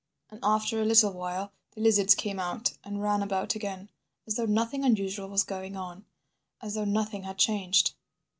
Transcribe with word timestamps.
And 0.31 0.39
after 0.41 0.81
a 0.81 0.83
little 0.83 1.13
while 1.13 1.51
the 1.75 1.79
lizards 1.81 2.15
came 2.15 2.39
out 2.39 2.73
and 2.83 3.03
ran 3.03 3.21
about 3.21 3.53
again, 3.53 3.91
as 4.25 4.33
though 4.35 4.47
nothing 4.47 4.83
unusual 4.83 5.29
was 5.29 5.43
going 5.43 5.75
on, 5.77 6.05
as 6.59 6.73
though 6.73 6.85
nothing 6.85 7.21
had 7.21 7.37
changed 7.37 7.93